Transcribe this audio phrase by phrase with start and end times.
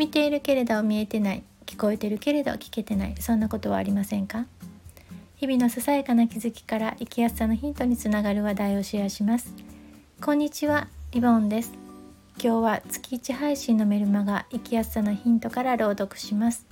[0.00, 1.42] 見ているけれど見えてない。
[1.66, 3.14] 聞こえてるけれど聞けてない。
[3.20, 4.46] そんなことはありませんか？
[5.36, 9.52] 日々のささやかな気づきから生きやすさのヒントにつながる話題をシェアします。
[10.22, 11.74] こんにちはリボンです。
[12.42, 16.64] 今日は月1配信のメルマガ生きやすさのヒントから朗読します。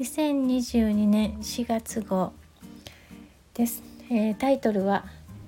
[0.00, 2.34] 2022年4月号
[3.54, 5.06] です、えー、タイトルは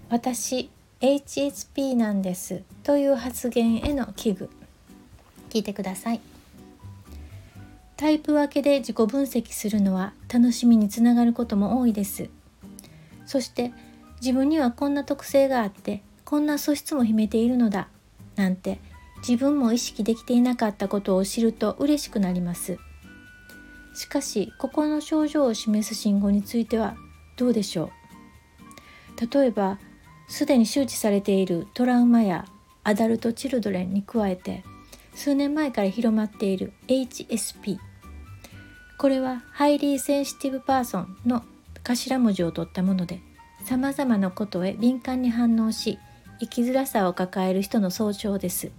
[0.08, 0.70] 私
[1.02, 4.48] HSP なんですという発言への危惧。
[5.50, 6.20] 聞いてください。
[7.96, 12.28] タイプ分けで自己分析するのは楽しみにつながることも多いです。
[13.24, 13.72] そして
[14.20, 17.88] 自分にはこんな特性があってこんな素質も秘めているのだ
[18.36, 18.80] なんて
[19.26, 22.78] 自分も意識できていなかったことを知ると嬉しくなります。
[23.94, 26.96] しかし心の症状を示す信号については
[27.36, 27.90] どうでしょ
[29.16, 29.40] う？
[29.40, 29.78] 例えば
[30.28, 32.44] すでに周知されているトラウマや
[32.82, 34.64] アダルト・チルドレンに加えて
[35.14, 37.78] 数年前から広まっている HSP
[38.98, 41.44] これは Highly Sensitive Person の
[41.82, 43.20] 頭文字を取ったもので
[43.64, 45.98] さまざまなことへ敏感に反応し
[46.40, 48.70] 生きづらさを抱える人の総称です。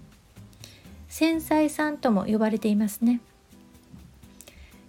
[1.08, 3.22] 繊細さんとも呼ばれていますね。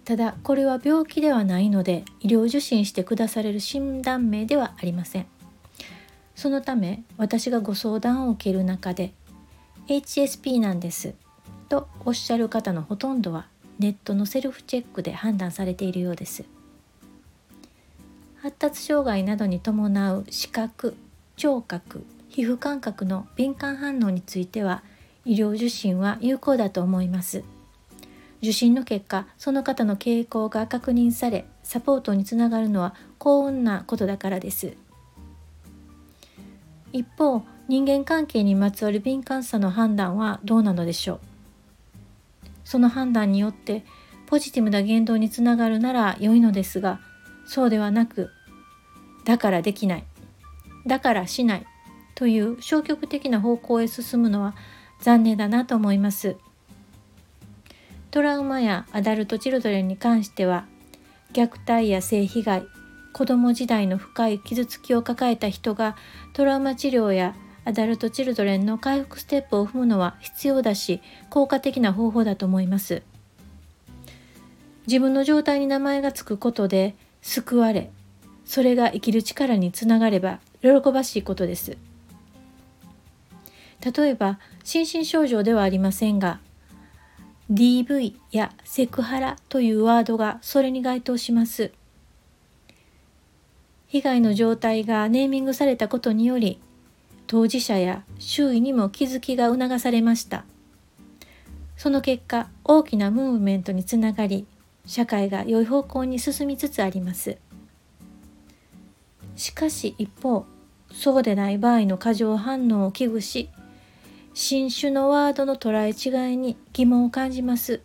[0.05, 5.25] ただこれは病気ではないので医療受診してくだされる診断名ではありません。
[6.35, 9.13] そのため私がご相談を受ける中で
[9.87, 11.15] HSP なんです。
[11.67, 13.47] とおっしゃる方のほとんどは
[13.79, 16.45] ネットのセルフチェックで判断されているようです。
[18.41, 20.95] 発達障害などに伴う視覚
[21.35, 24.83] 聴覚皮膚感覚の敏感反応については
[25.25, 27.43] 医療受診は有効だと思います。
[28.41, 34.73] 受診の結果その方の傾向が確認されサポートにつながるのは幸運なことだからです。
[36.93, 41.36] 一方人間関係にまつわる敏感さの判断はどうなのでしょう。
[42.67, 43.85] その判断によって
[44.25, 46.99] ポジティブな言動につながるなら良いのですが
[47.45, 48.29] そうではなく
[49.23, 50.03] だからできない
[50.85, 51.65] だからしない
[52.13, 54.53] という消極的な方向へ進むのは
[54.99, 56.35] 残念だなと思います。
[58.09, 60.65] トラウマやアダルト・チルドレンに関しては
[61.33, 62.63] 虐待や性被害
[63.13, 65.95] 子供時代の深い傷つきを抱えた人が
[66.33, 67.35] トラウマ治療や
[67.67, 73.03] アダルト・チルドレンの回復ステップを踏むのは必要だし効果的な方法だと思います。
[74.87, 77.91] 自分の状態に名前がつくことで救われ
[78.45, 81.77] それが生きる力につながれば喜ばしいことです。
[83.81, 86.39] 例えば心身症状ではありませんが
[87.51, 91.73] DV やセクハラというワードがそれに該当します。
[93.87, 96.61] 被害の状態がネーミングされたことにより
[97.27, 100.45] 当事者や周囲にも気づきが促されました。
[101.75, 104.47] その結果大きなムーブメントにつながり
[104.85, 107.37] 社会が良い方向に進みつつあります。
[109.35, 110.45] しかし一方
[110.91, 113.49] そうでない場合の過剰反応を危惧し
[114.33, 117.81] 新種のワードの捉え違いに疑問を感じます。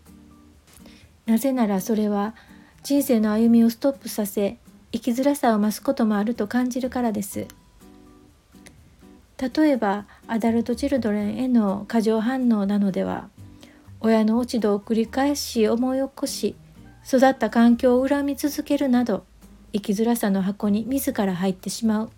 [1.26, 2.34] なぜならそれは
[2.82, 4.58] 人生の歩みをストップさせ
[4.92, 7.46] 生きづらさを増すこともあると感じるからです。
[9.42, 13.28] 例えばアダルト・チルドレンへの過剰反応なのでは
[13.98, 16.54] 親の落ち度を繰り返し思い起こし
[17.04, 19.24] 育った環境を恨み続けるなど
[19.72, 22.10] 生きづらさの箱に自ら入ってしまう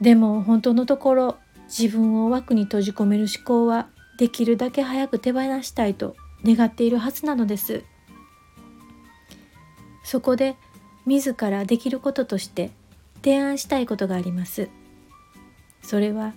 [0.00, 3.88] でも本当のところ自分を枠に閉じ込める思考は
[4.18, 6.14] できるだけ早く手放したいと
[6.44, 7.82] 願っているはずなのです
[10.04, 10.54] そこで
[11.04, 12.70] 自らできることとして
[13.24, 14.68] 提案したいことがあります。
[15.86, 16.34] それは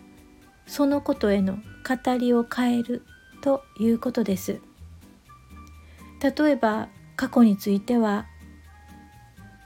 [0.68, 3.02] そのことへの語りを変える
[3.42, 4.62] ということです。
[6.22, 8.28] 例えば過去については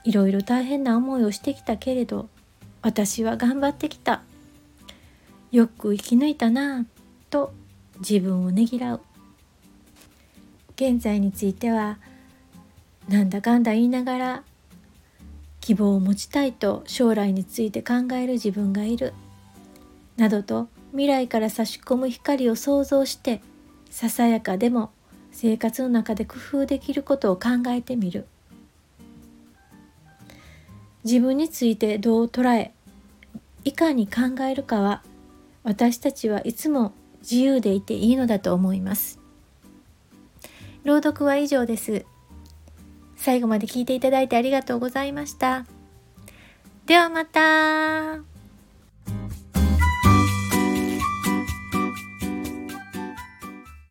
[0.06, 2.30] いろいろ大変な思いをしてきたけれど
[2.82, 4.24] 私は頑張ってきた。
[5.52, 6.86] よく生き抜いたな
[7.30, 7.54] と
[8.00, 9.02] 自分をねぎらう。
[10.78, 12.00] 現在については
[13.10, 14.44] なんだかんだ言いながら
[15.60, 19.14] 希望を持ちたいと将来について考える自分がいる。
[20.18, 23.42] などと未来から差し込む光を想像して
[23.90, 24.92] ささやかでも
[25.32, 28.28] 生活の中で工夫できることを考えてみる。
[31.04, 32.72] 自分についてどう捉え
[33.66, 35.04] いかに考えるかは
[35.64, 39.20] 私たちはいつも自由でいていいのだと思います。
[40.84, 42.06] 朗読は以上です。
[43.16, 45.66] 最後まで聞いていただいてありがとうございました。
[46.86, 48.20] ではまた。